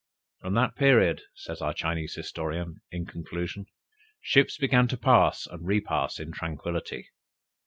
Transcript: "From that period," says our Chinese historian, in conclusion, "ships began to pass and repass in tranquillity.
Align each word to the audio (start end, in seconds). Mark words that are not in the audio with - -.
"From 0.39 0.55
that 0.55 0.75
period," 0.75 1.21
says 1.35 1.61
our 1.61 1.75
Chinese 1.75 2.15
historian, 2.15 2.81
in 2.89 3.05
conclusion, 3.05 3.67
"ships 4.19 4.57
began 4.57 4.87
to 4.87 4.97
pass 4.97 5.45
and 5.45 5.63
repass 5.67 6.19
in 6.19 6.31
tranquillity. 6.31 7.09